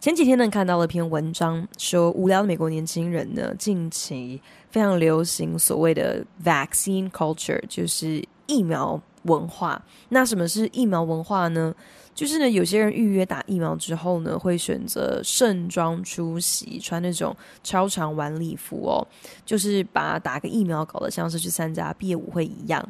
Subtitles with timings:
[0.00, 9.84] 前几天呢，看到了一篇文章，说无聊的美国年轻人呢，近期非常流行所谓的 vaccine culture，就是疫苗文化。
[10.08, 11.74] 那什么是疫苗文化呢？
[12.14, 19.06] 就是呢，有些人预约打疫苗之后呢，会选择盛装出席，穿那种超长晚礼服哦，
[19.44, 22.82] 就是把打个疫苗搞得像是去参加毕业舞会一样。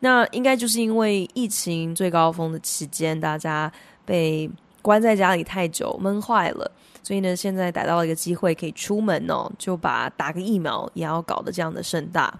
[0.00, 3.72] 那应该就是因为疫情最高峰的期间，大家
[4.04, 6.70] 被关在家里太久，闷坏了，
[7.02, 12.32] 所以呢，现在逮到了一个机会可以出门哦，就把打个疫苗也要搞得这样的盛大。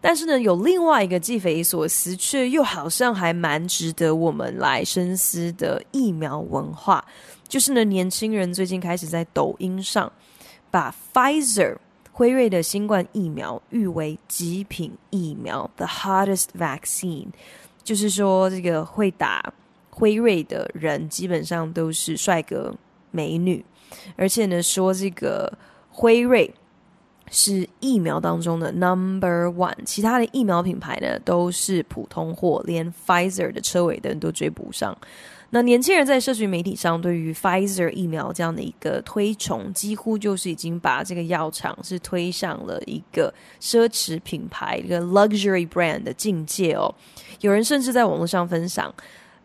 [0.00, 7.04] 但是呢，有另外一个既匪夷所思，却又好像还蛮值得我们来深思的疫苗文化，
[7.48, 10.12] 就是呢，年轻人最近开始在抖音上
[10.70, 11.76] 把 Pfizer
[12.10, 17.28] 辉瑞的新冠疫苗誉为极品疫苗，the hottest vaccine，
[17.84, 19.52] 就是说这个会打。
[19.94, 22.74] 辉瑞的人基本上都是帅哥
[23.10, 23.62] 美女，
[24.16, 25.52] 而且呢，说这个
[25.90, 26.52] 辉瑞
[27.30, 34.96] 是疫苗当中的 number one，其他的疫苗品牌呢都是普通货，连 Pfizer 的车尾灯都追不上。
[35.50, 46.94] 那年轻人在社群媒体上对于 Pfizer 疫苗这样的一个推崇，几乎就是已经把这个药厂是推上了一个奢侈品牌一个 luxury brand 的境界哦。
[47.42, 48.90] 有人甚至在网络上分享。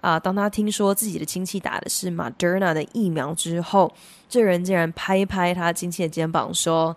[0.02, 0.20] 啊！
[0.20, 3.92] 当他听说自己的亲戚打的是 Moderna 的疫苗之后，
[4.30, 6.96] 这人竟然拍拍他亲戚的肩膀说：“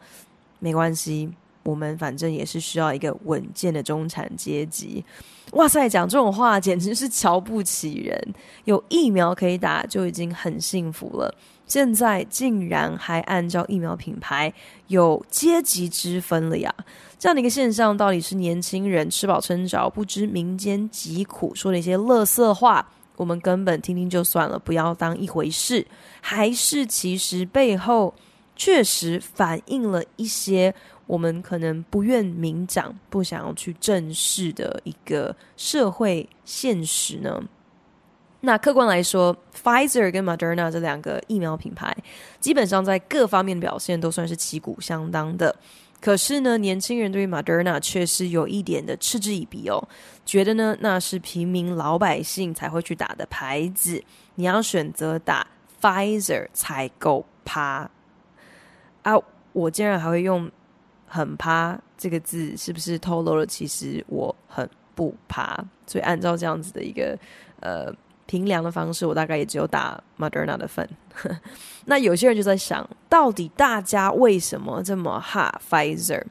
[0.61, 1.31] 没关系，
[1.63, 5.05] 我们反正也是需要一个稳健的中产阶级。”
[5.53, 8.35] 哇塞，讲这种话简直是瞧不起人！
[8.67, 11.35] 有疫苗可以打就已经很幸福了，
[11.67, 14.53] 现在竟然还按照疫苗品牌
[14.87, 16.73] 有阶级之分了呀！
[17.19, 22.89] 这样的一个现象，到底是年轻人吃饱撑着，不知民间疾苦，说的一些垃圾话，
[23.21, 25.85] 我们根本听听就算了，不要当一回事；
[26.23, 28.15] 还是其实背后
[28.57, 30.75] 确实反映了一些
[31.07, 37.43] 我们可能不愿明讲、不想要去正视的一个社会现实呢？
[38.41, 41.95] 那客观来说，Pfizer 跟 Moderna 这两个疫苗品牌，
[42.41, 45.55] 基本上在各方面表现都算是旗鼓相当的。
[46.01, 49.87] 可是呢，年轻人对于 Moderna 却是有一点的嗤之以鼻哦，
[50.25, 54.03] 觉得呢那是平民老百姓才会去打的牌子，
[54.37, 55.47] 你要选择打
[55.81, 57.91] Pfizer 才够趴
[59.03, 59.15] 啊！
[59.53, 60.51] 我竟然还会用
[61.07, 65.63] “很趴”这个字，是不是透露了其实我很不趴？
[65.87, 67.19] 所以按照这样子的一个
[67.61, 67.95] 呃。
[68.31, 70.89] 平凉的方式，我大概也只有打 Moderna 的份。
[71.87, 76.23] 那有些人就在想，到底大家为什么这么哈 Pfizer？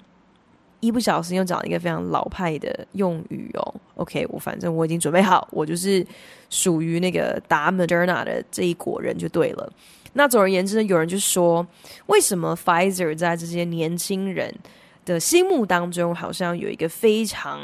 [0.80, 3.76] 一不小心又讲了一个非常老派的用语哦。
[3.96, 6.06] OK，我反正我已经准备好，我就是
[6.50, 9.70] 属于那个打 Moderna 的这一国人就对了。
[10.14, 11.68] 那总而言之呢，有人就说，
[12.06, 14.56] 为什么 Pfizer 在这些年轻人
[15.04, 17.60] 的心目当中，好像有一个非常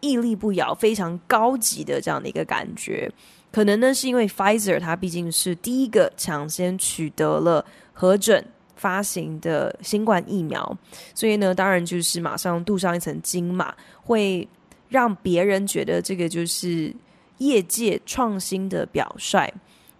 [0.00, 3.10] 屹立不摇、非常高级的这样的一个感觉？
[3.52, 8.44] 可能呢，是因为 Pfizer 它毕竟是第一个抢先取得了核准
[8.76, 10.78] 发行的新冠疫苗，
[11.14, 14.48] 所以呢，当然就是马上镀上一层金嘛，会
[14.88, 16.94] 让别人觉得这个就是
[17.38, 19.52] 业界创新的表率。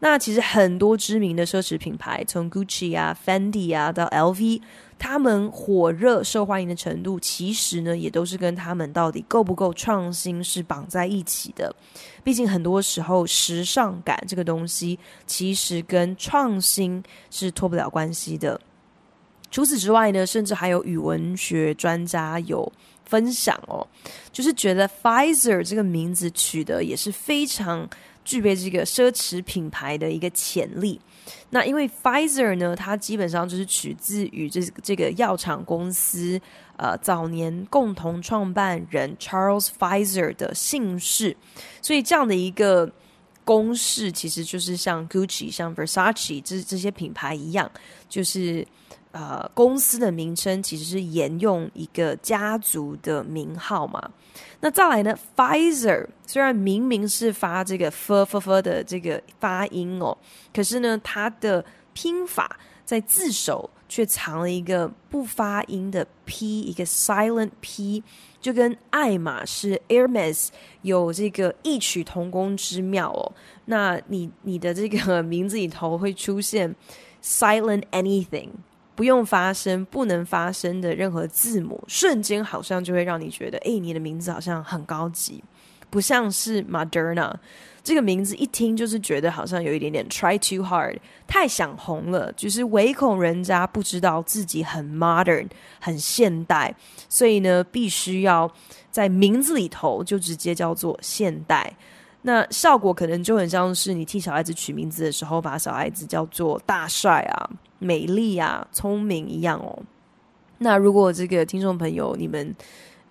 [0.03, 4.63] 那其实很多知名的奢侈品牌，从 Gucci 啊、Fendi 啊到 LV，
[4.99, 11.75] 他们火热受欢迎的程度，其实呢也都是跟他们到底够不够创新是绑在一起的。
[12.25, 18.59] 毕竟很多时候，时尚感这个东西，其实跟创新是脱不了关系的。
[19.51, 22.73] 除此之外呢，甚至还有语文学专家有
[23.05, 23.87] 分享哦，
[24.33, 27.87] 就是觉得 Pfizer 这个名字取得也是非常。
[28.31, 31.01] 具备这个奢侈品牌的一个潜力。
[31.51, 36.41] 那因为 Pfizer 呢，它基本上就是取自于这这个药厂公司，
[36.77, 41.37] 呃，早年共同创办人 Charles Pfizer 的姓氏，
[41.83, 42.89] 所以这样的一个
[43.45, 47.69] 公式，其实就是像 Gucci、像 Versace 这这些品牌一样，
[48.09, 48.65] 就是。
[49.13, 54.11] 呃，公司的名称其实是沿用一个家族的名号嘛。
[54.61, 60.17] 那再来呢，Pfizer 虽然明明是发这个 f f f 的这个发音哦，
[60.53, 68.05] 可是呢，它的拼法在字首却藏了一个不发音的 p，一个 silent p，
[68.41, 70.49] 就跟爱马仕 Hermes
[70.83, 73.33] 有这个异曲同工之妙哦。
[73.65, 76.75] 那你你的这个名字里头会出现
[77.23, 78.51] silent anything，
[79.01, 85.43] 不用发声、不能发声的任何字母，瞬间好像就会让你觉得，哎，你的名字好像很高级，
[85.89, 87.33] 不像是 Moderna。
[87.83, 95.49] 这个名字一听就是觉得好像有一点点 try too hard，太想红了，就是唯恐人家不知道自己很 modern、
[95.81, 96.75] 很现代，
[97.09, 98.53] 所以呢，必须要
[98.91, 101.75] 在名字里头就直接叫做现代。
[102.23, 109.83] 那效果可能就很像是你替小孩子取名字的时候，把小孩子叫做大帅啊、美丽啊、聪明一样哦。
[110.59, 112.55] 那如果这个听众朋友你们，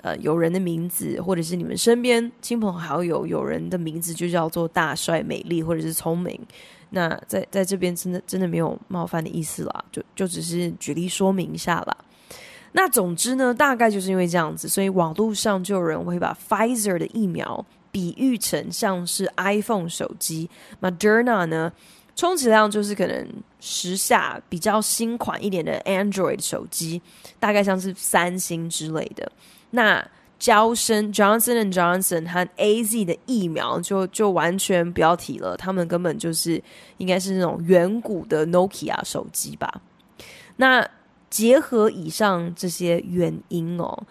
[0.02, 6.40] 呃，有人的名字，或者是你们身边亲朋好友有人的名字就叫做大帅、美丽，或者是聪明。
[6.92, 11.98] 那在在这边真的真的没有冒犯的意思啦，就就只是举例说明一下啦。
[12.72, 20.50] 那总之呢，大概就是因为这样子，所以网络上就有人会把 Pfizer 的疫苗比喻成像是 iPhone 手机
[20.82, 21.72] ，Moderna 呢，
[22.16, 23.28] 充其量就是可能
[23.60, 27.02] 时下比较新款一点的 Android 手机，
[27.40, 29.32] 大概像是三星之类的。
[29.72, 30.06] 那
[30.38, 36.64] 娇生 Johnson and Johnson 和 AZ 的疫苗就就完全不要提了，他们根本就是
[36.98, 39.82] 应该是那种远古的 Nokia 手机吧。
[40.56, 40.88] 那
[41.30, 44.02] 结合以上这些原因哦，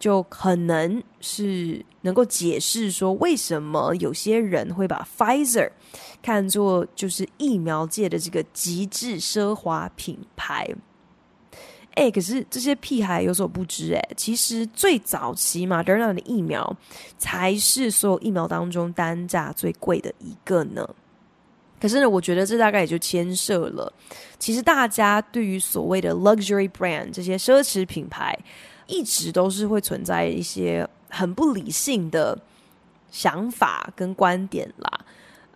[0.00, 5.70] 就可能是能够解释说，为什么有些人会把 Pfizer
[6.20, 10.68] 看作就是疫苗界的这个极致奢华品牌。
[11.96, 16.74] 哎、可是这些屁孩有所不知，哎，其实最早期嘛，Moderna 的疫苗
[17.18, 20.88] 才是所有疫苗当中单价最贵的一个呢。
[21.78, 23.92] 可是呢，我觉得这大概也就牵涉了，
[24.38, 28.38] 其实大家对于所谓的 luxury brand 这些奢侈品牌，
[28.90, 32.36] 一直都是会存在一些很不理性的
[33.10, 35.00] 想法跟观点啦。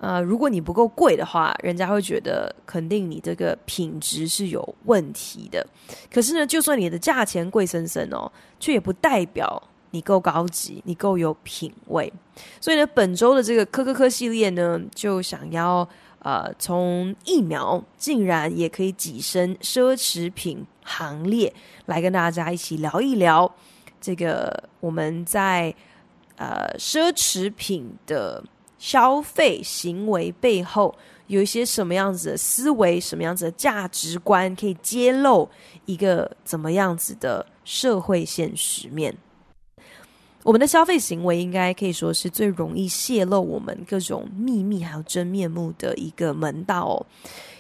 [0.01, 5.67] 呃，如果你不够贵的话，人家会觉得肯定你这个品质是有问题的。
[6.13, 12.13] 可是呢，就算你的价钱贵森森哦，却也不代表你够高级，你够有品味。
[12.61, 15.89] 所以呢，本周的这个科科科系列呢，就想要
[16.19, 21.53] 呃，从疫苗竟然也可以跻身奢侈品行列，
[21.87, 23.53] 来跟大家一起聊一聊
[24.01, 25.75] 这个我们在
[26.37, 28.45] 呃奢侈品的。
[28.77, 30.95] 消费行为背后
[31.27, 35.49] 有一些什么样子的思维，什么样子的价值观，可以揭露
[35.87, 39.17] 一个怎么样子的社会现实面？
[40.43, 47.07] 我们的消费行为应该可以说是最容易泄露我们各种秘密还有真面目的一个门道哦。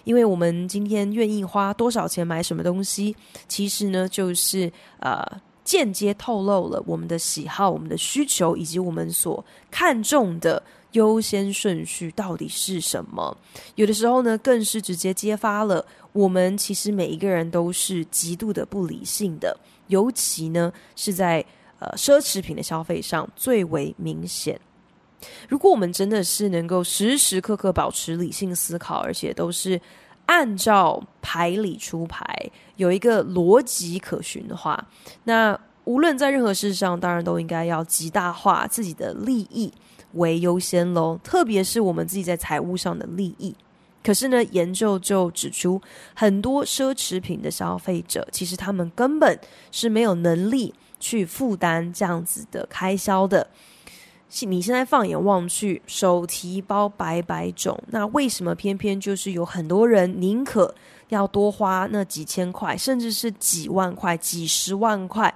[0.05, 3.17] 因为我们今天愿意花多少钱买什么东西，
[3.49, 5.25] 其实呢，就是呃
[5.65, 10.63] 间接透露了我们的喜好、我们的需求以及我们所看重的。
[10.95, 13.37] 优先顺序到底是什么？
[13.75, 19.59] 有的时候呢，更是直接揭发了我们其实每一个人都是极度的不理性的，
[19.89, 21.45] 尤其呢是在
[21.81, 24.61] 呃奢侈品的消费上最为明显。
[25.49, 29.81] 如果我们真的是能够时时刻刻保持理性思考，而且都是
[30.27, 32.25] 按照牌理出牌，
[32.77, 34.87] 有一个逻辑可循的话，
[35.25, 39.73] 那无论在任何事上，当然都应该要极大化自己的利益。
[40.15, 43.53] 为优先喽，特别是我们自己在财务上的利益。
[44.01, 45.83] 可是呢，研究就指出，
[46.15, 49.37] 很多奢侈品的消费者，其实他们根本
[49.73, 53.49] 是没有能力去负担这样子的开销的。
[54.43, 60.75] 你现在放眼望去，手提包百百种，那为什么偏偏就是有很多人宁可
[61.09, 65.33] 要多花那几千块，甚至是几万块、几十万块？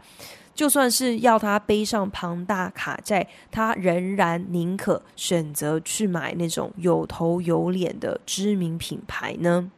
[0.54, 9.70] 就算是要他背上庞大卡债，他仍然宁可选择去买那种有头有脸的知名品牌呢？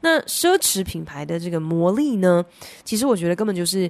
[0.00, 2.44] 那奢侈品牌的这个魔力呢？
[2.82, 3.88] 其实我觉得根本就是，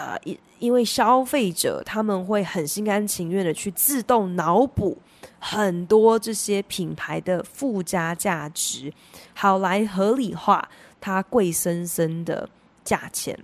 [0.00, 4.96] 呃，因因为消费者他们会很心甘情愿的去自动脑补
[5.38, 8.92] 很多这些品牌的附加价值，
[9.34, 10.68] 好来合理化
[11.00, 12.48] 它贵森森的
[12.82, 13.38] 价钱。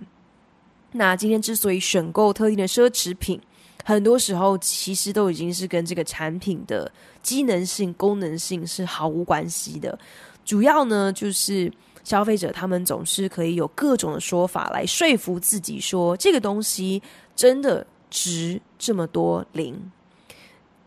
[0.93, 3.39] 那今天之所以选购特定的奢侈品，
[3.83, 9.97] 很多时候其实都已经是跟这个产品的机能性、功能性是毫无关系的。
[10.43, 11.71] 主要呢，就是
[12.07, 17.03] 消费者他们总是可以有各种的说法来说服自己说，说这个东西
[17.35, 19.77] 真的值这么多零。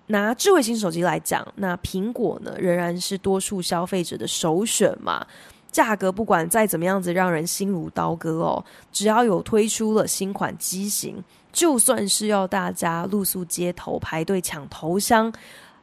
[0.06, 5.26] 拿智慧型手机来讲，那苹果呢，仍然是多数消费者的首选嘛。
[5.70, 11.22] 价格不管再怎么样子让人心如刀割哦，只要有推出了新款机型，
[11.52, 15.30] 就算是要大家露宿街头排队抢头香，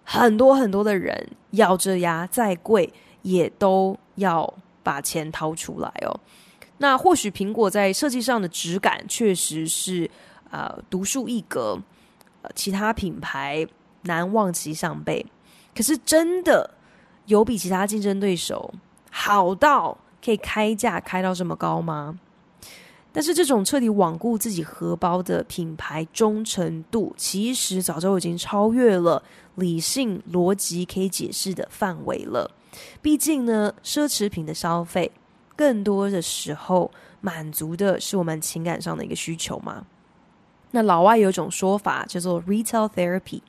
[0.04, 2.92] 很多很多的人咬着牙再贵
[3.22, 4.52] 也都要
[4.88, 6.20] 把钱掏出来哦。
[6.78, 10.10] 那或许苹果在设计上的质感确实是
[10.50, 11.78] 呃独树一格，
[12.42, 13.68] 呃，其他品牌
[14.04, 15.26] 难望其项背。
[15.76, 16.70] 可是真的
[17.26, 18.74] 有比其他竞争对手
[19.12, 22.18] 好到可以开价开到这么高吗？
[23.12, 29.24] 但是这种彻底罔顾自己荷包的品牌忠诚度，其实早就已经超越了
[29.56, 32.52] 理性逻辑可以解释的范围了。
[33.02, 35.12] 毕竟呢，奢侈品的消费。
[35.56, 39.86] 更多的时候，满足的是我们情感上的一个需求嘛。
[40.72, 43.42] 那老外有一种说法叫做 “retail therapy”，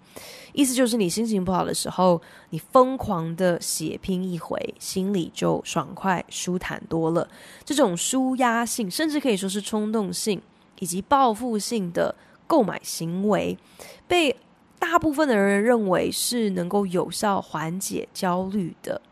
[0.54, 7.28] 意思就是你心情不好的时候，你疯狂的血拼一回，心里就爽快舒坦多了。
[7.64, 10.40] 这种舒压性，甚至可以说是冲动性
[10.78, 12.14] 以及报复性的
[12.46, 13.58] 购买行为，
[14.06, 14.34] 被
[14.78, 19.02] 大部分的人认为是能够有效缓解焦虑的。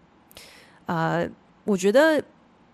[0.86, 1.28] 呃，
[1.64, 2.22] 我觉得。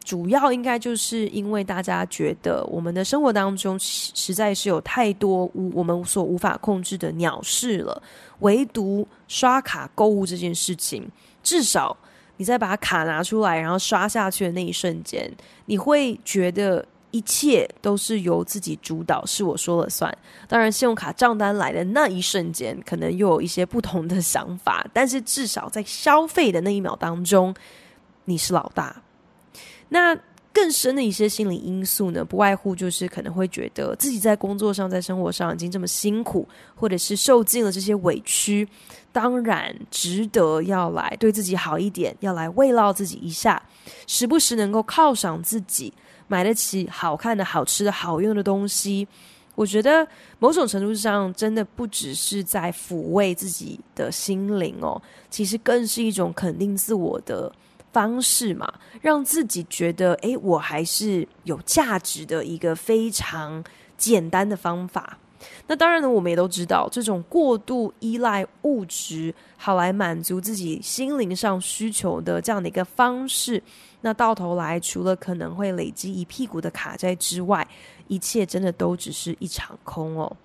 [0.05, 8.03] 主要应该就是因为大家觉得我们的生活当中实在是有太多无我们所无法控制的鸟事了，
[8.41, 11.09] 唯独刷卡购物这件事情，
[11.41, 11.97] 至少
[12.37, 15.33] 你在把卡拿出来然后刷下去的那一瞬间，
[15.67, 20.13] 你会觉得一切都是由自己主导，是我说了算。
[20.49, 27.55] 当然，信用卡账单来的那一瞬间，可能又有一些不同的 想法，但是至少在消费的那一秒当中，
[28.25, 29.03] 你是老大。
[29.89, 30.19] 那
[30.55, 38.69] 更深的一些心理因素呢，不外乎就是可能会觉得自己在工作上、在生活上已经这么辛苦，或者是受尽了这些委屈，
[39.13, 43.63] 当然值得要来对自己好一点，要来慰劳自己一下，
[44.07, 45.91] 时不时能够犒赏自己，
[46.29, 49.09] 买得起好看的、好吃的、好用的东西。
[49.55, 50.07] 我觉得
[50.39, 55.01] 某种程度上，真的不只是在抚慰自己的心灵哦，
[55.31, 57.51] 其实更是一种肯定自我的。
[57.93, 63.63] 方式嘛，让自己觉得，诶，我还是有价值的一个非常
[63.97, 65.19] 简单的方法。
[65.67, 73.61] 那当然呢，我们也都知道，这种过度依赖物质，好来满足自己心灵上需求的这样的一个方式，
[74.03, 77.67] 那到头来，除了可能会累积一屁股的卡债之外，
[78.07, 80.37] 一切真的都只是一场空哦。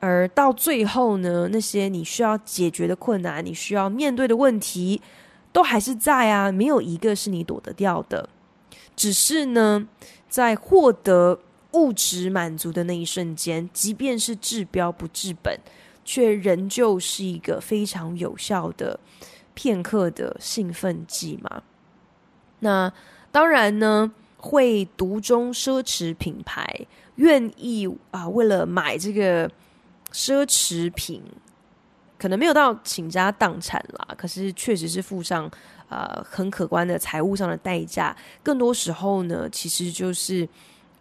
[0.00, 5.00] 而到最后呢，那些你需要解决的困难，你需要面对的问题。
[5.52, 8.28] 都还是在啊，没有一个是你躲得掉的。
[8.96, 9.86] 只是呢，
[10.28, 11.38] 在获得
[11.72, 15.58] 物质满足的那一瞬间，即便是治标不治本，
[16.04, 18.98] 却仍旧是一个非常有效的
[19.54, 21.62] 片刻的兴奋剂嘛。
[22.60, 22.92] 那
[23.30, 29.48] 当然呢，会独钟奢侈品牌，愿意啊，为了买这个
[30.12, 31.22] 奢侈品。
[32.22, 35.50] 可能没有到倾家荡产啦，可是确实是付上
[35.88, 38.16] 呃很可观的财务上的代价。
[38.44, 40.48] 更多时候呢，其实就是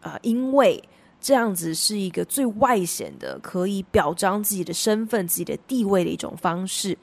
[0.02, 0.84] 啊、因为
[1.20, 6.98] 这样子是一个最外显的，可以表彰自己的身份、自己的地位的一种方式，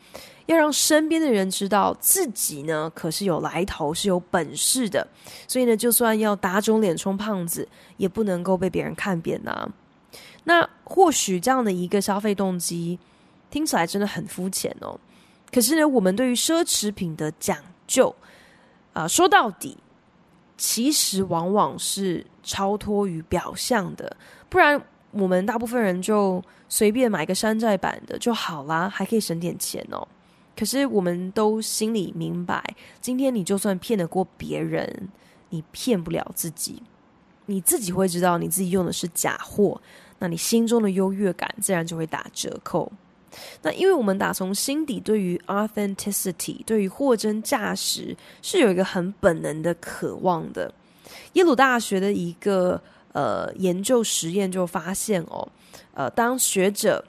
[0.47, 5.07] 要让身边的人知道自己呢可是有来头、是有本事的。
[5.47, 9.69] 所以呢，就算要打肿脸充胖子，也不能够被别人看扁呐、啊。
[10.43, 12.99] 那或许这样的一个消费动机。
[13.51, 14.99] 听起来真的很肤浅哦，
[15.51, 18.15] 可是呢，我们对于奢侈品的讲究
[18.93, 19.77] 啊、呃，说到底，
[20.57, 24.17] 其实往往是超脱于表象的。
[24.49, 30.07] 不然，我们大部分人就随便买个山寨版的就好啦，还可以省点钱哦。
[30.57, 32.63] 可是，我们都心里明白，
[33.01, 35.09] 今天你就算骗得过别人，
[35.51, 36.83] 你骗不了自己。
[37.47, 39.81] 你自己会知道你自己用的是假货，
[40.19, 42.93] 那你心中的优越感自然就会打折扣。
[43.63, 50.73] 那因为我们打从心底对于 authenticity，对于货真价实是有一个很本能的渴望的。
[51.35, 52.81] 耶鲁大学的一个
[53.13, 55.47] 呃研究实验就发现哦，
[55.95, 57.05] 呃，当学者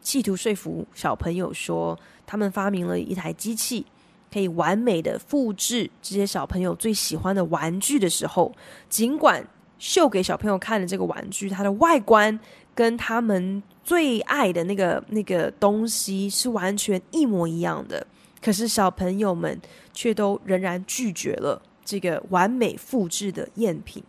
[0.00, 3.84] 企图说服小朋友说他们发明了一台机器，
[4.32, 8.54] 可以完美的复制这些小朋友最喜欢的玩具的时候，
[8.88, 9.46] 尽管
[9.78, 12.38] 秀给小朋友看的这个玩具，它的外观
[12.74, 18.06] 跟他们最爱的那个那个东西是完全一模一样的，
[18.38, 19.58] 可是小朋友们
[19.94, 24.04] 却都仍然拒绝了这个完美复制的赝品，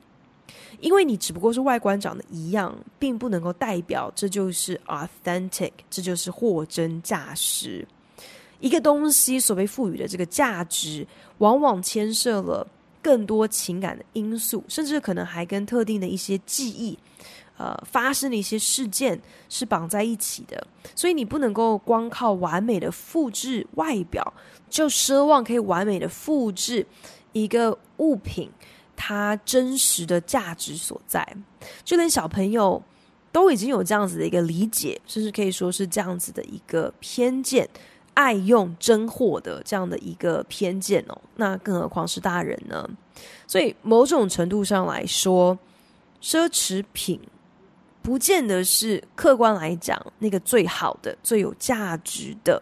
[0.81, 7.88] 因为你只不过是外观长得一样，并不能够代表这就是 authentic，这就是货真价实。
[8.59, 11.07] 一个东西所被赋予的这个价值，
[11.38, 12.67] 往往牵涉了
[13.01, 17.00] 更多情感的因素，甚至可能还跟特定的一些记忆，
[17.59, 20.65] 呃，发生的一些事件是绑在一起的。
[20.95, 24.33] 所以你不能够光靠完美的复制外表，
[24.69, 26.87] 就奢望可以完美的复制
[27.33, 28.49] 一个物品
[28.95, 31.35] 它真实的价值所在。
[31.83, 32.81] 就连小朋友
[33.31, 37.69] 都已经有这样子的一个理解，甚至可以说是这样子的一个偏见。
[38.15, 42.85] 爱用真货的这样的一个偏见哦，那更何况是大人呢？
[43.47, 45.57] 所以某种程度上来说，
[46.21, 47.21] 奢侈品
[48.09, 52.59] 不见得是客观来讲那个最好的、最有价值的，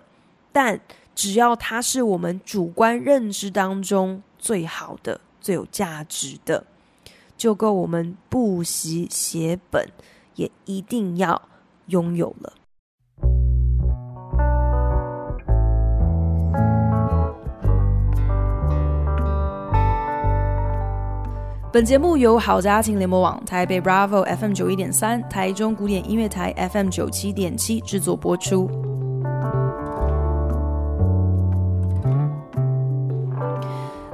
[0.51, 0.77] 但
[1.15, 6.65] 只要它是我们主观认知当中最好的、最有价值的，
[7.37, 9.89] 就够我们不惜血本
[10.35, 11.41] 也一定要
[11.85, 12.51] 拥有了。
[21.77, 28.67] 本节目由好家庭联盟网、台北 Bravo FM 九一点三、台中古典音乐台 FM 九七点七制作播出。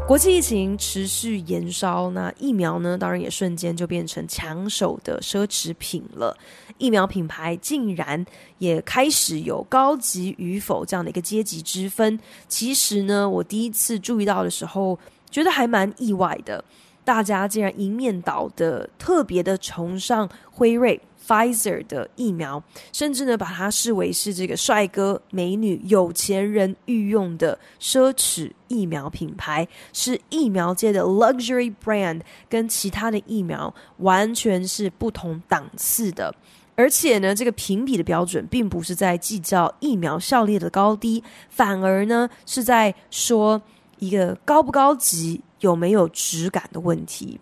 [0.05, 2.97] 国际疫情持续延烧，那疫苗呢？
[2.97, 6.37] 当然也瞬间就变成抢手的奢侈品了。
[6.77, 8.25] 疫苗品牌竟然
[8.57, 12.19] 也开始有高级与否这样的一个阶级之分。
[12.49, 14.99] 其实呢，我第一次注意到的时候，
[15.31, 16.61] 觉得还蛮意外的。
[17.05, 36.35] 大家竟然一面倒的特别的崇尚辉瑞 Pfizer 的疫苗，甚至呢把它视为是这个帅哥美女有钱人御用的奢侈疫苗品牌，是疫苗界的 luxury brand，跟其他的疫苗完全是不同档次的。
[36.75, 43.61] 而且呢，这个评比的标准并不是在计较疫苗效力的高低，反而呢是在说
[43.99, 45.39] 一个高不高级。
[45.63, 47.39] 有没有质感的问题？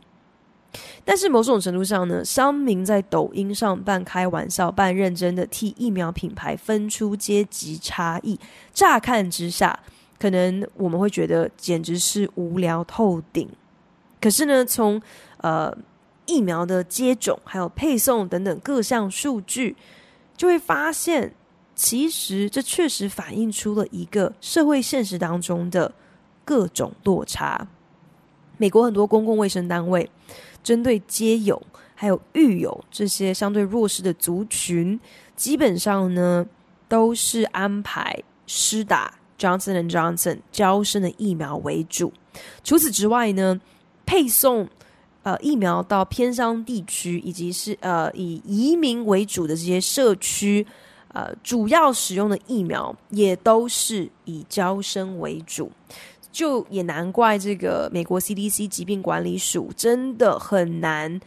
[1.04, 8.40] 但是某种程度上呢，商民在抖音上半开玩笑半认真的替疫苗品牌分出阶级差异，
[8.72, 9.78] 乍看之下，
[10.18, 13.50] 可能我们会觉得简直是无聊透顶。
[14.22, 15.02] 可是呢，从
[15.38, 15.76] 呃
[16.26, 19.76] 疫苗的接种、还有配送等等各项数据，
[20.38, 21.34] 就会发现，
[21.76, 25.92] 其实这确实反映出了一个社会现实当中的
[26.46, 27.68] 各种落差。
[28.62, 30.08] 美国很多公共卫生单位
[30.62, 31.60] 针对街友
[31.96, 35.00] 还有育有这些相对弱势的族群，
[35.36, 36.46] 基本上呢
[36.88, 42.14] 都是安排施打 Johnson and Johnson 娇生的疫苗为主。
[42.64, 43.60] 除此之外呢，
[44.06, 44.70] 配送
[45.24, 50.68] 呃疫苗到偏乡地区以及是呃以移民为主的这些社区，
[51.08, 55.72] 呃主要使用的疫苗也都是以娇生为主。
[56.32, 61.20] 就也难怪这个美国 CDC 疾病管理署真的很难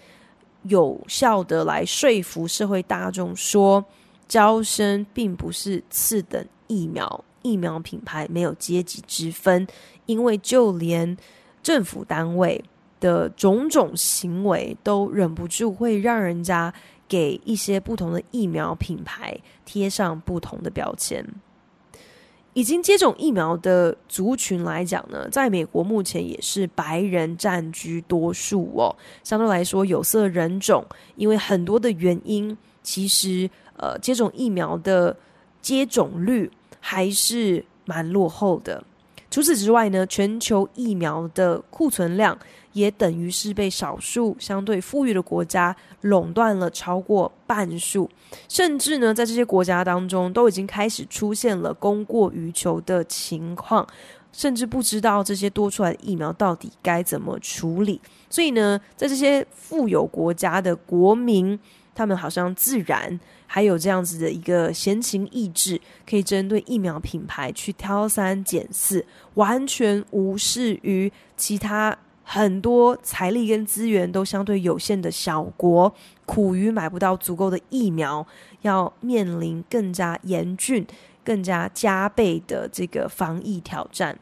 [0.63, 3.85] 有效的来说服社会大众说，
[4.27, 9.67] 招生并不是次等疫苗，疫苗品牌没有阶级之分，
[10.07, 11.17] 因为就连
[11.63, 12.65] 政府单位
[12.99, 16.73] 的种种行为都忍不住会让人家
[17.07, 21.23] 给一些不同的疫苗品牌贴上不同的标签。
[22.55, 28.95] 已经接种疫苗的族群来讲呢，在美国目前也是白人占居多数哦。
[29.23, 30.85] 相对来说，有色人种
[31.17, 35.17] 因为很多的原因，其实呃接种疫苗的
[35.61, 38.83] 接种率还是蛮落后的。
[39.31, 42.39] 除此之外呢，全球疫苗的库存量
[42.75, 48.11] 也等于是被少数相对富裕的国家垄断了超过半数，
[48.49, 53.87] 甚至呢，在这些国家当中都已经开始出现了供过于求的情况，
[54.31, 58.01] 甚至不知道这些多出来的疫苗到底该怎么处理。
[58.29, 61.59] 所以呢，在这些富有国家的国民，
[61.95, 63.19] 他们好像自然。
[63.47, 78.27] 还有这样子的一个闲情逸致，可以针对疫苗品牌去挑三拣四，完全无视于其他很多财力跟资源都相对有限的小国，苦于买不到足够的疫苗，
[78.63, 80.87] 要面临更加严峻、
[81.23, 84.19] 更加加倍的这个防疫挑战。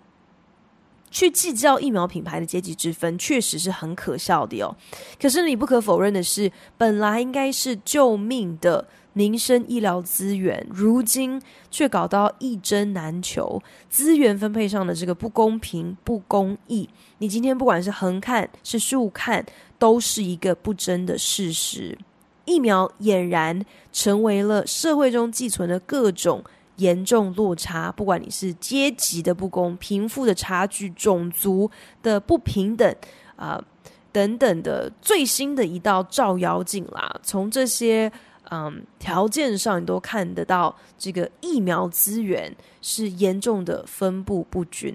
[1.10, 4.74] 去计较疫苗品牌的阶级之分，确实是很可笑的哦。
[5.20, 8.88] 可是你不可否认的是，本来应该是救命的。
[9.14, 19.44] 民生医疗资源，如今却搞到一针难求，资源分配上的这个不公平、不公义，你今天不管是横看是竖看，
[19.78, 21.98] 都是一个不争的事实。
[22.44, 26.42] 疫苗俨然成为了社会中寄存的各种
[26.76, 31.70] 严重落差，不管你是阶级的不公、贫富的差距、种族
[32.02, 32.96] 的不平等，
[33.36, 33.62] 啊、
[34.10, 37.14] 等等的最新的一道照妖镜啦。
[37.22, 38.10] 从这些
[38.52, 44.94] 嗯条件上，你都看得到这个疫苗资源是严重的分布不均。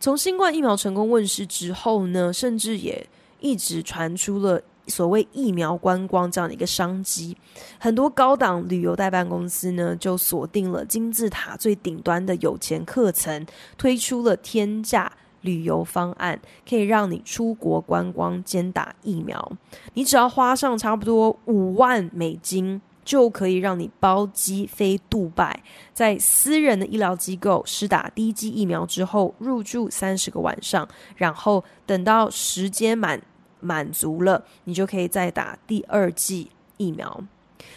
[0.00, 3.06] 从新冠疫苗成功问世之后呢，甚至也
[3.40, 4.62] 一直传出了。
[4.88, 7.36] 所谓疫苗观光这样的一个商机，
[7.78, 13.46] 很多高档旅游代办公司呢，就锁定了金字塔最顶端的有钱客层，
[13.78, 15.10] 推出了天价
[15.42, 19.52] 旅游方案，可以让你出国观光兼打疫苗。
[19.94, 33.20] 你只要花上差不多五万美金，就可以让你包机飞杜拜，在私人的医疗机构施打第一剂疫苗之后，入住三十个晚上，然后等到时间满。
[33.64, 37.22] 满足了，你就可以再打第二剂疫苗。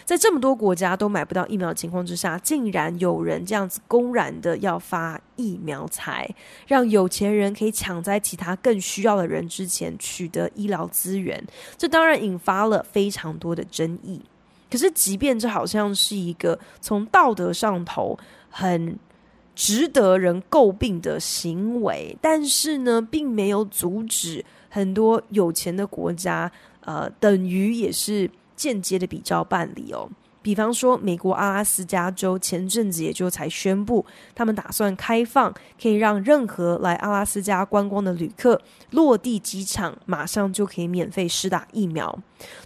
[0.04, 6.28] 在这么多国家都买不到疫苗的情况之下，竟然有人这样子公然的要发疫苗财，
[6.66, 11.44] 让有钱人可以抢在其他更需要的人之前取得医疗资源，
[11.76, 14.20] 这当然引发了非常多的争议。
[14.70, 18.18] 可是，即便这好像是一个从道德上头
[18.50, 18.98] 很
[19.54, 24.44] 值得人诟病的行为，但是呢，并没有阻止。
[24.68, 30.08] 很多有钱的国家，呃，等于也是间接的比照办理哦。
[30.42, 42.16] 比方说，美国阿拉斯加州前阵子也就才宣布，他们打算开放，可以让任何来阿拉斯加观光的旅客落地机场，马上就可以免费施打疫苗。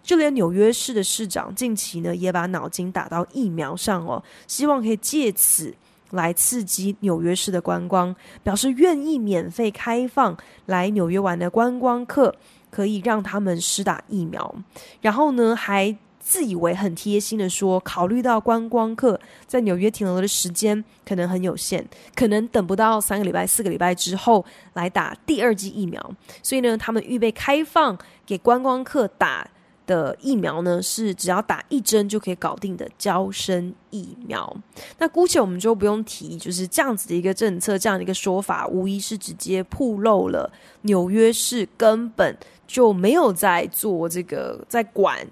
[0.03, 5.74] 就连纽约市的市长近期呢，也把脑筋打到疫苗上哦，希望可以借此。
[6.11, 12.35] 来刺激纽约市的观光，表示愿意免费开放来纽约玩的观光客，
[12.70, 14.55] 可以让他们施打疫苗。
[15.01, 24.44] 然后呢，还自以为很贴心的说，考虑到观光客在纽约停留的时间可能很有限，可能等不到三个礼拜、四个礼拜之后
[24.75, 27.96] 来打第二剂疫苗，所以呢，他们预备开放
[28.27, 29.49] 给观光客打。
[29.90, 34.57] 的疫苗呢，是只要打一针就可以搞定的交生疫苗。
[34.98, 40.48] 那姑且我们就不用提，就是这样子的一个政策，这样的一个说法，无疑是直接暴露了
[40.83, 45.26] 纽约市根本就没有在做这个，在管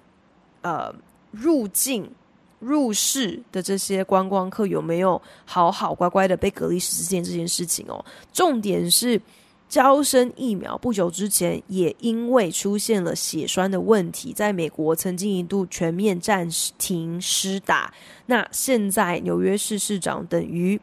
[0.62, 0.92] 呃
[1.30, 2.10] 入境
[2.58, 8.04] 入市的这些观光客有没有好好乖乖的被隔离十四天这件事情哦。
[8.32, 9.20] 重点是。
[9.68, 17.92] 娇生疫苗不久之前也因为出现了血栓的问题，在美国曾经一度全面暂停施打。
[18.26, 20.80] 那现在纽约市市长等于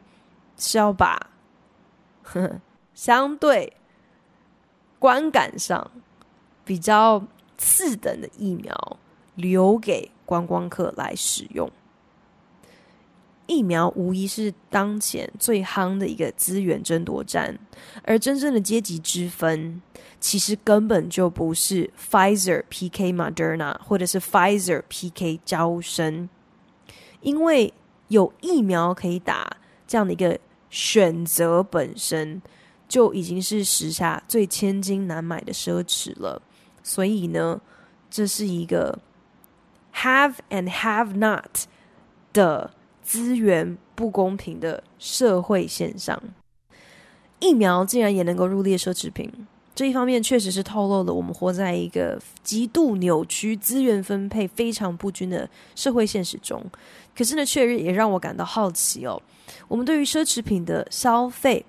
[0.56, 1.30] 是要把
[2.22, 2.60] 呵 呵
[2.94, 3.72] 相对
[4.98, 5.90] 观感上
[6.64, 7.22] 比较
[7.58, 8.96] 次等的疫苗
[9.34, 11.70] 留给观光客来使用。
[13.46, 17.56] 疫苗无疑是当前最夯的一个资源争夺战，
[18.02, 19.80] 而真正的阶级之分，
[20.18, 26.28] 其实根本就不是 Pfizer PK Moderna，或者是 Pfizer PK 招生，
[27.20, 27.72] 因为
[28.08, 29.56] 有疫苗可以打
[29.86, 32.42] 这样的一个选择本身
[32.88, 36.42] 就已经是时下最千金难买的奢侈了，
[36.82, 37.60] 所以呢，
[38.10, 38.98] 这是一个
[39.94, 41.66] have and have not
[42.32, 42.72] 的。
[43.06, 46.20] 资源不公平的社会现象，
[47.38, 49.32] 疫苗竟然也能够入列奢侈品，
[49.76, 56.60] 这一方面确实是透露了我们活在一个极度扭曲、资源分配非常不均的社会现实中。
[57.16, 59.22] 可是呢，确实也让我感到好奇哦，
[59.68, 61.64] 我们对于奢侈品的消费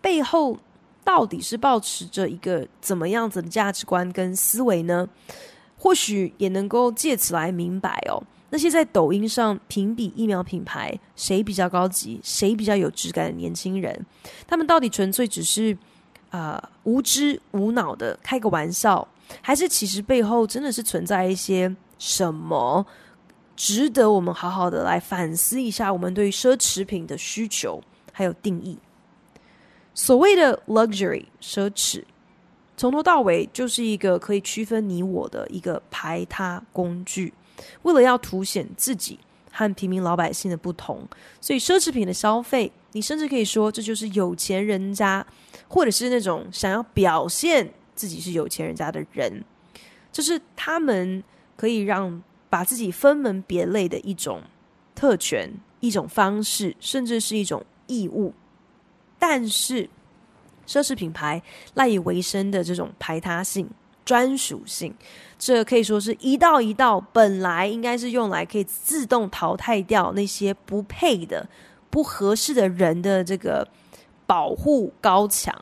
[0.00, 0.56] 背后，
[1.04, 5.06] 到底是抱持着一个怎么样子的价值观跟思维呢？
[5.76, 8.22] 或许也能够借此来明白哦。
[8.52, 14.04] 那些在抖音上评比疫苗品牌谁比较高级、谁比较有质感的年轻人，
[14.46, 15.74] 他们到底纯粹只是
[16.28, 19.08] 啊、无知无脑的开个玩笑，
[19.40, 22.84] 还是其实背后真的是存在一些什么
[23.56, 25.90] 值得我们好好的来反思一下？
[25.90, 28.78] 我们对奢侈品的需求还有定义。
[29.94, 32.04] 所谓的 luxury 奢侈，
[32.76, 37.32] 从头到尾就是一个可以区分你我的一个排他工具。
[37.82, 39.18] 为了要凸显自己
[39.50, 41.06] 和平民老百姓的不同，
[41.40, 45.26] 所以奢侈品的消费，你甚至可以说这就是有钱人家，
[45.68, 49.44] 或者是那种想要表现自己是有钱人家的人，
[50.10, 51.22] 就是他们
[51.56, 54.42] 可以让把自己分门别类的一种
[54.94, 58.34] 特权、一种方式，甚至是一种义务。
[59.18, 59.88] 但是，
[60.66, 61.42] 奢侈品牌
[61.74, 63.68] 赖以为生的这种排他性。
[64.04, 64.94] 专属性，
[65.38, 71.48] 这可以说是一道一道，本来应该是用来可以自动淘汰掉那些不配的、
[71.90, 73.66] 不合适的人的这个
[74.26, 75.54] 保护高墙，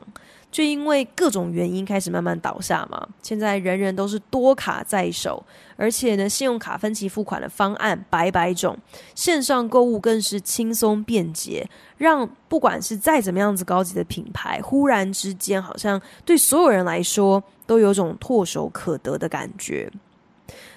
[0.51, 3.07] 就因为各种原因开始慢慢倒下嘛。
[3.21, 5.43] 现在人人都是多卡在手，
[5.75, 8.77] 而且呢，信用卡分期付款的方案百百种，
[9.15, 17.41] 线上购物更是轻松便捷，让不管是再怎么样子高级的品牌，忽然之间好像对所有人来说
[17.71, 19.89] 都有种唾手可得的感觉。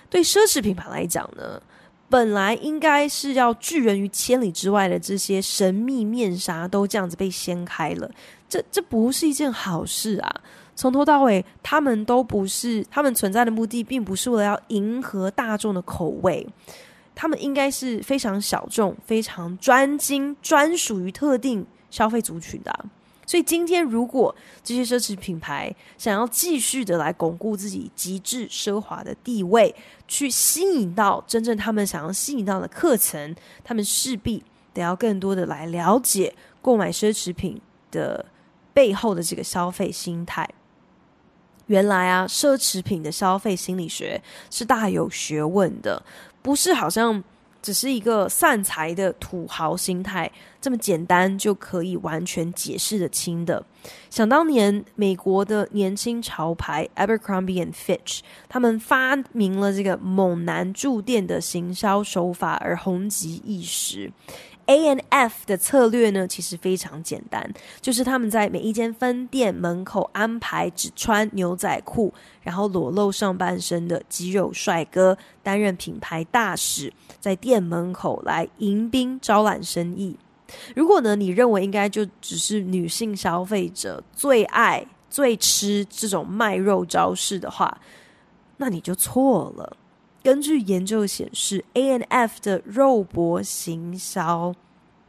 [0.09, 1.61] 对奢侈品牌来讲呢，
[2.09, 8.09] 本来应该是要拒人于千里之外的这些神秘面纱，都这样子被掀开了。
[8.49, 10.41] 这这不是一件好事啊！
[10.77, 16.47] 从头到尾，他们都不是，他们存在的目的并不是为了要迎合大众的口味，
[17.13, 22.85] 他们应该是非常小众、非常专精、专属于特定消费族群的。
[23.27, 29.75] 所以今天，如果这些奢侈品牌想要继续的来巩固自己极致奢华的地位，
[30.07, 37.61] 去吸引到真正他们想要吸引到的客层，他们势必得要更多的来了解购买奢侈品
[37.91, 38.27] 的
[38.73, 40.49] 背后的这个消费心态。
[41.67, 46.03] 原来啊，奢侈品的消费心理学是大有学问的，
[46.43, 47.25] 不是好像。
[47.65, 53.65] 只是一个散财的土豪心态，这么简单就可以完全解释得清的。
[54.11, 64.13] 想当年，美国的年轻潮牌 Abercrombie and Fitch，他们发明了这个猛男驻店的行销手法而红极一时。
[64.67, 76.91] ANF 的策略呢，其实非常简单，就是他们在每一间分店门口安排只穿牛仔裤，然后裸露上半身的肌肉帅哥担任品牌大使，
[77.25, 80.15] 在店门口来迎宾招揽生意。
[80.77, 87.81] 如果呢，你认为应该就只是女性消费者最爱、最吃这种卖肉招式的话，
[88.59, 89.75] 那你就错了。
[90.23, 94.55] 根据研究显示，A N F 的肉搏行销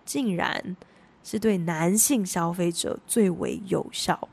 [0.06, 0.78] 竟然
[1.22, 4.30] 是对男性消费者最为有效。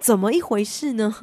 [0.00, 1.14] 怎么一回事呢？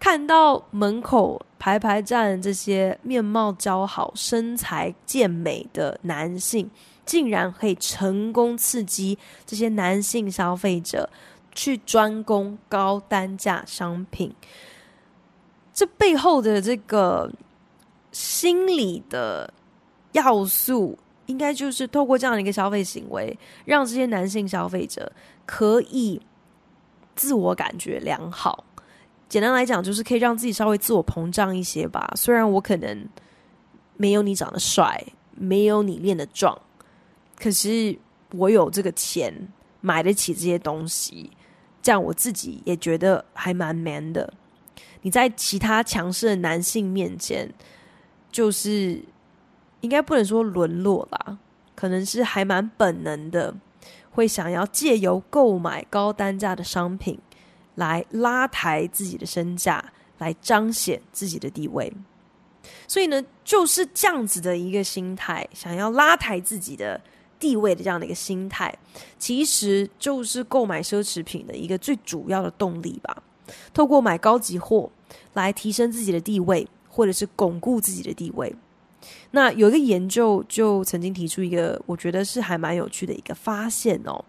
[0.00, 6.70] 看到门口排排站这些面貌姣好、身材健美的男性，
[7.04, 11.08] 竟然可以成功刺激这些男性消费者
[11.52, 14.34] 去专攻高单价商品。
[15.72, 17.30] 这背后的这个。
[18.12, 19.52] 心理的
[20.12, 25.12] 要素，应该就是透过这样的一个消费行为，让这些男性消费者
[25.44, 26.18] 可以
[27.14, 28.64] 自我感觉良好。
[29.28, 32.12] 简单来讲，就是可以让自己稍微自我膨胀一些吧。
[32.14, 33.08] 虽然我可能
[33.96, 36.56] 没有你长得帅，没有你练得壮，
[37.36, 37.98] 可是
[38.32, 39.48] 我有这个钱
[39.80, 41.30] 买得起这些东西，
[41.82, 44.32] 这样我自己也觉得还蛮 man 的。
[45.02, 47.52] 你在其他强势的男性面前，
[48.30, 49.02] 就是
[49.80, 51.38] 应该不能说沦落啦，
[51.74, 53.54] 可能是还蛮本能的，
[54.10, 57.18] 会想要借由购买高单价的商品
[57.76, 59.82] 来拉抬自己的身价，
[60.18, 61.90] 来彰显自己的地位。
[62.86, 67.00] 所以呢，就是这样子的一个心态，想要拉抬自己的
[67.38, 68.76] 地位的这样的一个心态，
[69.18, 73.22] 其实就是购买奢侈品的一个最主要的动力吧。
[73.72, 74.90] 透过买高级货
[75.32, 76.68] 来提升自己的地位。
[76.96, 78.50] 或者是巩固自己的地位。
[79.32, 84.24] 那有一个研究就曾经提出一个，我觉得是还蛮有趣的一个发现哦，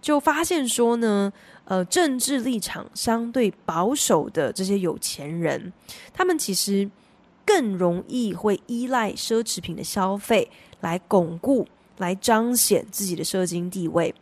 [0.00, 1.32] 就发现说呢，
[1.64, 5.72] 呃，政治立场相对保守的这些有钱人，
[6.12, 6.90] 他们其实
[7.44, 11.66] 更容易会依赖奢侈品的消费来巩固、
[11.98, 14.14] 来彰显自己的社经地位。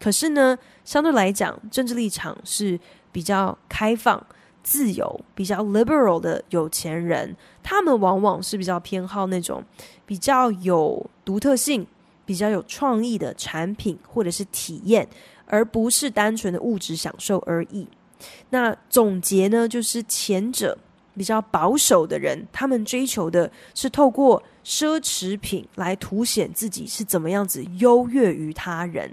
[0.00, 2.78] 可是呢，相对来讲，政治立场是
[3.12, 4.24] 比较开放。
[4.66, 9.62] 自由比较 liberal 的有钱人，他们往往是比较偏好那种
[10.06, 11.86] 比较有独特性、
[12.24, 15.06] 比较有创意的产品或者是体验，
[15.54, 17.86] 而不是单纯的物质享受而已。
[18.50, 20.76] 那总结呢，就是前者
[21.16, 29.08] 比较保守的人，他们追求的是透过奢侈品来凸显自己是怎么样子优越于他人。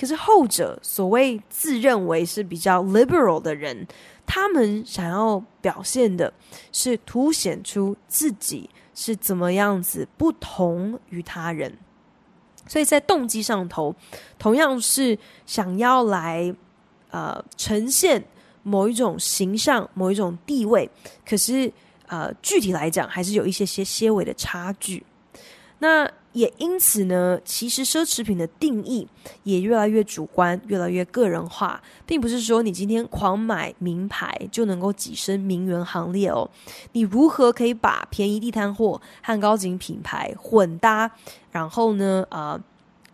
[0.00, 3.86] 可是后者所谓自认为是比较 liberal 的人。
[4.24, 6.32] 他们想要表现的
[6.72, 11.76] 是凸显出自己是怎么样子不同于他人，
[12.66, 13.94] 所以在动机上头，
[14.38, 16.54] 同样是想要来
[17.10, 18.22] 呃呈现
[18.62, 20.88] 某一种形象、某一种地位，
[21.26, 21.72] 可是
[22.06, 25.04] 呃具体来讲，还是有一些些些微的差距。
[25.78, 29.06] 那也因此呢，其实奢侈品的定义
[29.42, 36.48] 也越来越主观，越来越个人化，并不是说你今天狂买名牌就能够跻身名媛行列哦。
[36.92, 41.10] 你如何可以把便宜地摊货和高级品牌混搭，
[41.50, 42.58] 然后呢，呃，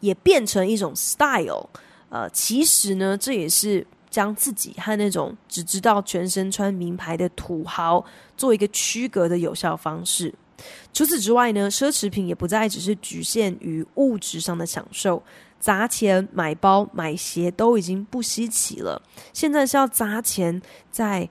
[0.01, 1.69] 也变成一种 style？
[2.11, 8.05] 呃，其实呢，这也是将自己和那种只知道全身穿名牌的土豪
[8.37, 10.33] 做一个区隔的有效方式。
[10.93, 15.23] 除此之外呢，奢侈品也不再只是局限于物质上的享受，
[15.61, 19.01] 砸钱买包买鞋都已经不稀奇了。
[19.33, 21.29] 现在是要砸钱在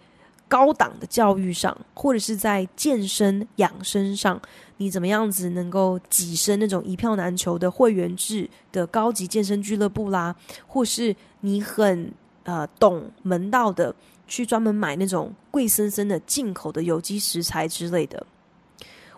[0.48, 4.42] 高档的教育上，或者是在健身养生上。
[4.80, 10.36] 你怎么样子能够跻身那种一票难求的会员制的高级健身俱乐部啦？
[10.68, 12.13] 或是你很
[12.44, 13.94] 呃懂门道的
[14.28, 18.24] 去专门买那种贵森森的进口的有机食材之类的？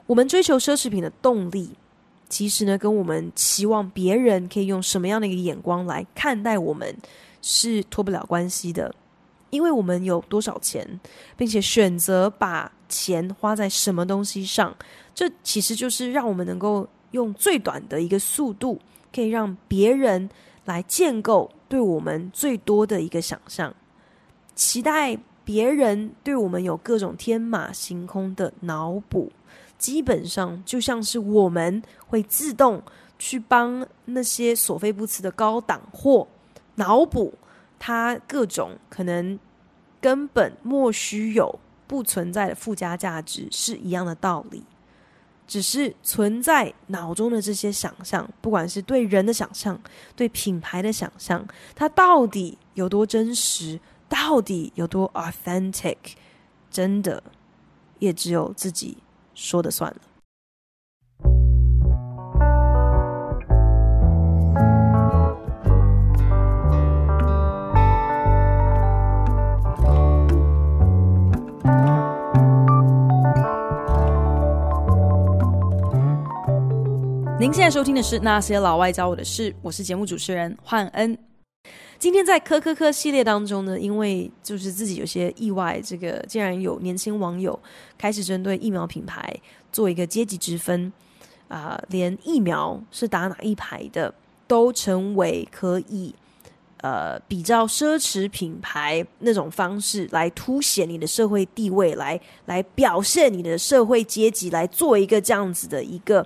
[0.10, 1.70] 我们追求奢侈品的动力，
[2.30, 6.98] 其实呢，跟我们期望别人可以用什么样的一个眼光来看待我们
[7.44, 8.96] 是脱不了关系的。
[9.52, 11.00] 因为我们有多少钱，
[11.38, 14.76] 并且选择把钱花在什么东西上，
[15.14, 18.80] 这其实就是让我们能够用最短的一个速度，
[19.14, 20.28] 可以让别人
[20.66, 23.76] 来建构对我们最多的一个想象，
[24.56, 29.32] 期待别人对我们有各种天马行空的脑补，
[29.80, 32.84] 基本上就像是我们会自动
[33.18, 36.28] 去帮那些所费不辞的高档货
[36.76, 37.34] 脑补。
[37.80, 39.40] 它各种可能
[40.02, 44.62] 根本莫须有、不存在的附加价值是一样的道理，
[45.48, 49.82] 只是存在脑中的这些想象，不管是对人的想象、
[50.14, 55.96] 对品牌的想象，它到底有多真实，到底有多 authentic，
[56.70, 57.24] 真的
[58.00, 58.98] 也只有自己
[59.40, 60.02] 说的算了。
[77.40, 81.29] 您现在收听的是《那些老外教我的事》，我是节目主持人焕恩。
[82.00, 87.60] 今天在科科科系列当中呢，因为就是自己有些意外，这个竟然有年轻网友
[87.98, 89.36] 开始针对疫苗品牌
[89.70, 90.92] 做一个阶级之分
[91.50, 94.14] 啊、连疫苗是打哪一排的
[94.48, 96.16] 都成为可以
[96.78, 106.26] 呃比较奢侈品牌那种方式来凸显你的社会地位，来来表现你的社会阶级，来做一个这样子的一个。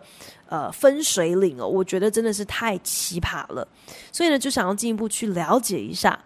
[0.53, 3.67] 呃，分水岭哦，我觉得真的是太奇葩了，
[4.11, 6.19] 所以呢，就想要进一步去了解一下。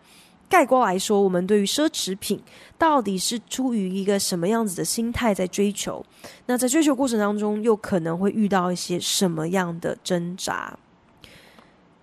[0.50, 2.38] 概括来说，我们对于奢侈品
[2.78, 6.06] 到底是出于一个什么样子的心态在追求？
[6.46, 10.78] 那在追求过程当中，又可能会遇到一些什么样的挣扎？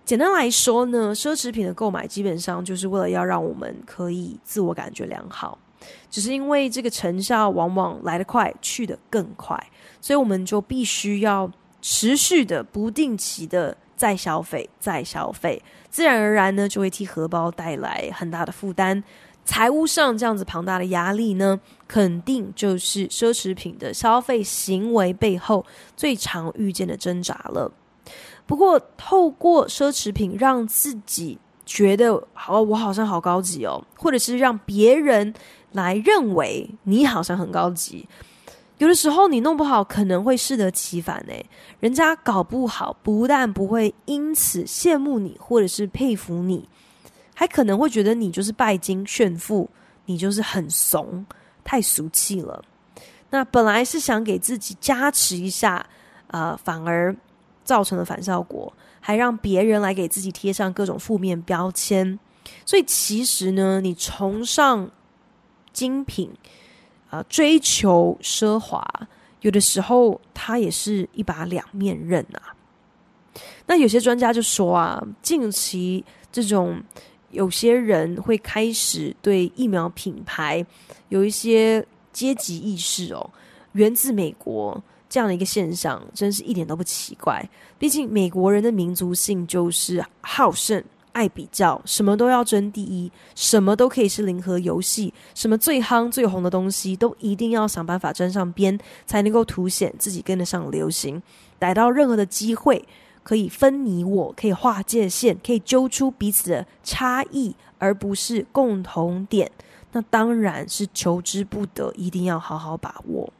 [0.03, 5.59] 简单来说呢，奢侈品的购买基本上就是为了要让我们可以自我感觉良好，
[6.09, 9.63] 只是因为这个成效往往来得快，去得更快，
[10.01, 11.51] 所以我们就必须要。
[11.87, 19.03] 持续的、不定期的再消费、再消费，自然而然呢，就会替荷包带来很大的负担。
[19.43, 25.63] 财务上这样子庞大的压力呢，肯定就是奢侈品的消费行为背后
[25.95, 27.71] 最常遇见的挣扎了。
[28.47, 35.31] 不过，透过奢侈品让自己觉得好，我好像好高级哦，或者是让别人
[35.73, 38.09] 来认为你好像很高级。
[38.77, 41.33] 有的时候你弄不好，可能会适得其反呢。
[41.79, 46.67] 人家搞不好，不但不会因此羡慕你，或者是佩服你，
[47.33, 49.69] 还可能会觉得你就是拜金炫富，
[50.05, 51.25] 你就是很怂，
[51.63, 52.61] 太俗气了。
[53.29, 55.85] 那本来是想给自己加持一下，
[56.27, 57.15] 呃，反而
[57.63, 62.19] 造成了反效果，还让别人来给自己贴上各种负面标签。
[62.65, 64.91] 所以其实呢，你崇尚
[65.71, 66.29] 精品。
[67.23, 68.85] 追求奢华，
[69.41, 72.55] 有的时候它也是一把两面刃啊。
[73.65, 76.81] 那有些专家就说啊，近期这种
[77.31, 80.65] 有些人会开始对疫苗品牌
[81.09, 83.29] 有一些阶级意识哦，
[83.73, 87.43] 源自美国这样的一个现象，真是一点都不奇怪。
[87.77, 90.83] 毕竟美国人的民族性就是好胜。
[91.15, 101.23] 爱比较，什么都要争第一，什么都可以是零和游戏，什么最夯最红的东西都一定要想办法沾上边，才能够凸显自己跟得上流行。
[101.57, 102.85] 逮到任何的机会，
[103.23, 109.49] 可以分你我，可以划界限，可以揪出彼此的差异，而不是共同点，
[109.93, 113.31] 那当然是求之不得，一定要好好把握。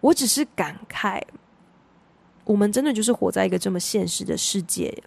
[0.00, 1.22] 我只是感慨，
[2.42, 5.00] 我们真的就是活在一个这么现实的世界。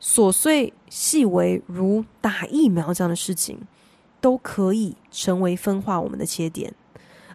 [0.00, 3.58] 琐碎细微如打疫苗这样的事情，
[4.20, 6.70] 都可以成为分化我们的切点；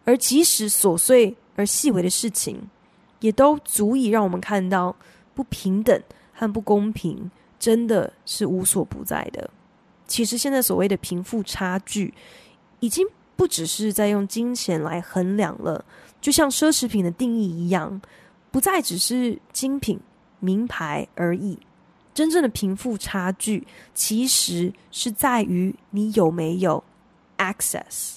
[0.06, 2.70] 而即使琐碎而细微的事情，
[3.20, 4.96] 也都足以让我们看到
[5.34, 6.02] 不平等
[6.34, 9.50] 和不公平真的是无所不在的。
[10.08, 12.14] 其实现在所谓的贫富差距，
[12.80, 15.84] 已经不只是在用金钱来衡量了，
[16.20, 18.02] 就像奢侈品的定义一样，
[18.52, 20.00] 不再只是精品、
[20.40, 21.58] 名牌而已。
[22.14, 26.84] 真正的贫富差距，其实是在于你有没有
[27.38, 28.16] access。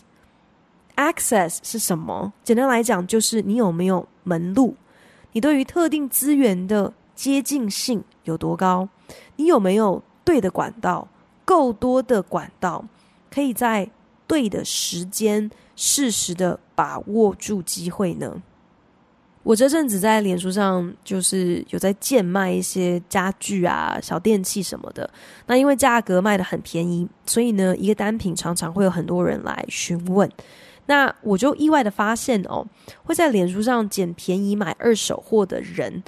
[0.97, 2.32] access 是什么？
[2.42, 4.76] 简单来讲，就是你有没有门路，
[5.32, 8.88] 你对于特定资源的接近性有多高，
[9.36, 11.09] 你有没有对的管道，
[11.45, 12.84] 够多的管道，
[13.30, 13.90] 可以在
[14.26, 18.42] 对的时间适时的把握住机会呢？
[19.45, 25.09] 我这阵子在脸书上就是有在贱卖一些家具啊、小电器什么的。
[25.47, 30.28] 那因为价格卖的很便宜，所以呢，一个单品常常会有很多人来询问。
[30.86, 32.66] 那我就意外的发现哦，
[33.05, 36.03] 会在脸书上捡便宜买二手货的人。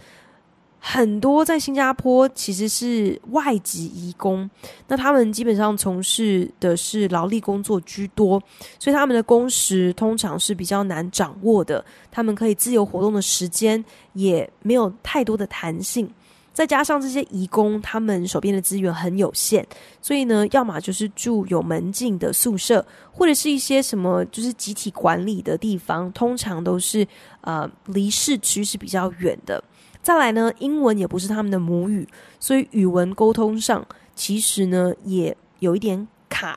[0.89, 4.49] 很多在新加坡其实是外籍移工，
[4.87, 8.41] 那他们基本上从事的是劳力工作居多，
[8.79, 11.85] 所以他们的工时通常是比较难掌握的。
[12.09, 16.09] 他们可以自由活动的时间也没有太多的弹性，
[16.53, 19.67] 再加上这些移工他们手边的资源很有限，
[20.01, 27.05] 所以呢，要么就是住有门禁的宿舍，或者是一些什么就是集体管理的地方，通常都是
[27.41, 29.61] 呃离市区是比较远的。
[30.07, 33.85] 再来呢，英文也不是他们的母语，所以语文沟通上
[34.15, 36.57] 其实呢也有一点卡。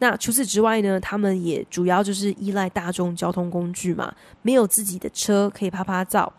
[0.00, 4.12] 那除此之外呢，他们也主要就是依赖大众交通工具嘛，
[4.42, 6.32] 没有自己的车可以趴趴走。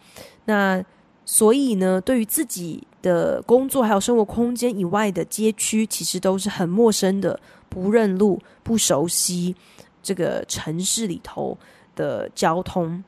[0.44, 0.84] 那
[1.24, 7.40] 所以呢，对于自己的工作还有生活空间以外的街区，其实都是很陌生的，
[7.70, 9.56] 不认路、不熟悉
[10.04, 11.58] 这个城市里头
[11.96, 13.02] 的交通。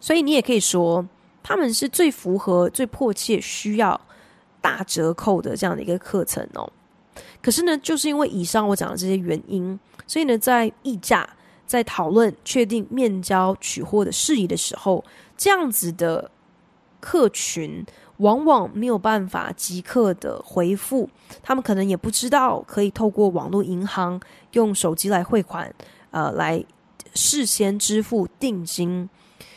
[0.00, 1.06] 所以你也可以说。
[1.42, 4.00] 他们是最符合、最迫切需要
[4.60, 6.72] 打折扣的这样的一个课程哦。
[7.42, 11.28] 可是呢，就是因为以上我讲的这些原因，所以呢，在议价、
[11.66, 15.04] 在讨论、确定面交取货的事宜的时候，
[15.36, 16.30] 这样子的
[17.00, 17.84] 客群
[18.18, 21.10] 往往没有办法即刻的回复。
[21.42, 24.20] 他们可能也不知道可以透过网络银行
[24.52, 25.74] 用手机来汇款，
[26.12, 26.64] 呃，来
[27.14, 29.08] 事先支付定金。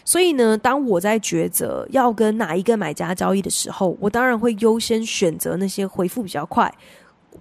[0.07, 6.71] 所以呢，当我在抉择要跟哪一个买家交易的时候，我当然会优先选择那些回复比较快、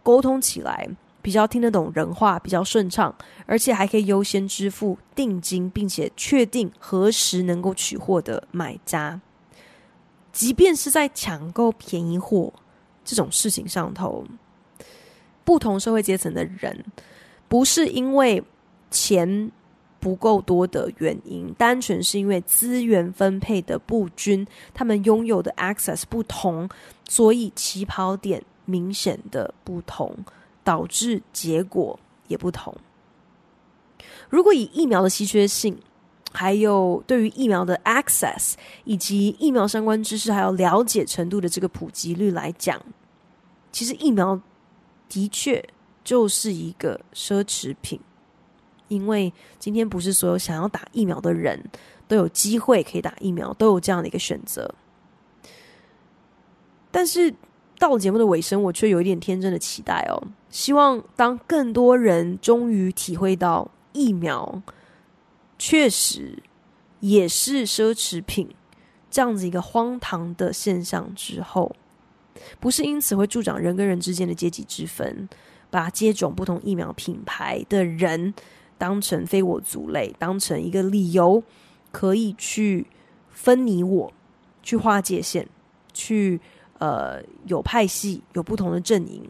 [0.03, 0.89] 沟通起来
[1.21, 9.21] 比较听得懂人话、比较顺畅，而且还可以优先支付定金，并且确定何时能够取货的买家。
[10.33, 12.51] 即便是在抢购便宜货
[13.05, 14.25] 这种事情上头，
[15.45, 16.83] 不同社会阶层的人，
[17.47, 18.43] 不是因为
[18.91, 19.53] 钱。
[20.05, 26.69] 不够多的原因，单纯是因为资源分配的不均，他们拥有的 access 不同，
[27.09, 30.15] 所以起跑点明显的不同，
[30.63, 31.99] 导致结果
[32.29, 32.77] 也不同。
[34.29, 35.79] 如果以疫苗的稀缺性，
[36.35, 38.53] 还有对于疫苗的 access，
[38.85, 42.79] 以及疫苗相关知识还有了解程度的这个普及率来讲，
[43.73, 44.39] 其实疫苗
[45.09, 45.67] 的确
[46.05, 47.99] 就是一个奢侈品。
[48.89, 51.63] 因为今天不是所有想要打疫苗的人
[52.07, 54.75] 都有机会可以打疫苗，都有这样的一个选择。
[56.91, 57.35] 但是
[57.79, 64.63] 到了节目的尾声，我却有一点天真的期待哦，希望当更多人终于体会到疫苗
[65.59, 66.43] 确实
[67.01, 68.49] 也是奢侈品
[69.11, 71.75] 这样子一个荒唐的现象之后，
[72.61, 75.29] 不是因此会助长人跟人之间的阶级之分，
[75.71, 78.35] 把接种不同疫苗品牌的人。
[78.77, 81.43] 当成非我族类，当成一个理由，
[81.93, 82.87] 可以去
[83.31, 84.13] 分你我，
[84.63, 85.47] 去划界限，
[85.93, 86.41] 去
[86.79, 89.23] 呃有派系，有不同的阵营，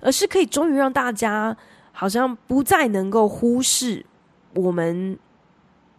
[0.00, 1.56] 而是可以终于让大家
[1.92, 4.04] 好像不再能够忽视
[4.54, 5.18] 我们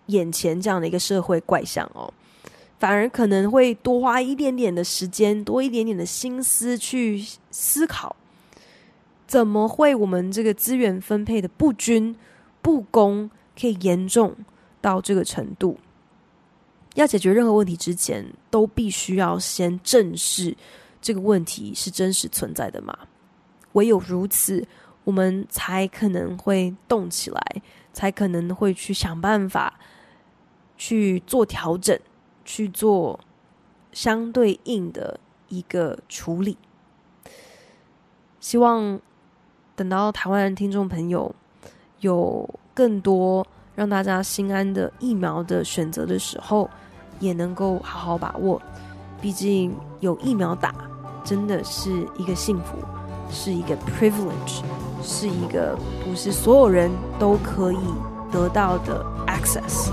[0.07, 2.11] 眼前这样的一个社会怪象哦，
[2.79, 8.15] 反而可能会多花一点点的时间，多一点点的心思去思考，
[9.27, 12.15] 怎么会我们这个资源分配的不均？
[12.65, 14.35] 不公可以严重
[14.81, 15.77] 到这个程度，
[16.95, 20.57] 要解决任何问题之前，都必须要先正视
[20.99, 22.97] 这个问题是真实存在的嘛？
[23.73, 24.67] 唯有如此，
[25.03, 27.61] 我们才可能会动起来，
[27.93, 29.79] 才可能会去想办法
[30.75, 31.99] 去做调整，
[32.43, 33.19] 去做
[33.91, 36.57] 相对应的一个处理。
[38.39, 38.99] 希望
[39.75, 41.35] 等到台湾听众朋友。
[42.05, 46.69] 有更多让大家心安的疫苗的选择的时候，
[47.19, 48.61] 也能够好好把握。
[49.19, 50.71] 毕竟有疫苗打，
[51.23, 52.77] 真的是一个幸福。
[53.31, 54.61] 是一个 privilege，
[55.01, 57.77] 是一个不是所有人都可以
[58.31, 59.89] 得到的 access。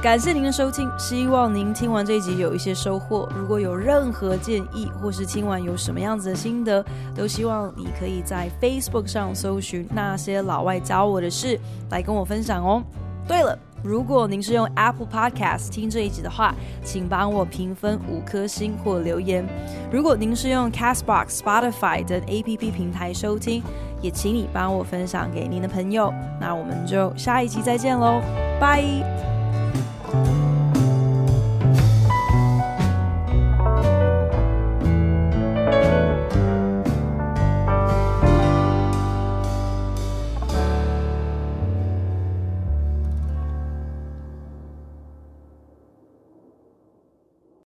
[0.00, 3.28] 感谢您的收听，希望您听完这一集有一些收获。
[3.36, 6.84] 如果有任何建议，或是听完有什么样子的心得，
[7.16, 11.58] 都希望你可以在 Facebook 上搜寻那些老外教我的事，
[11.90, 12.80] 来跟我分享哦。
[13.26, 19.44] 对了，如果您是用 Apple Podcast 听这一集的话，请帮我评分五颗星或留言。
[19.90, 23.64] 如果您是用 Castbox、Spotify 等 APP 平台收听，
[24.00, 26.14] 也请你帮我分享给您的朋友。
[26.40, 28.22] 那我们就下一集再见喽，
[28.60, 29.37] 拜。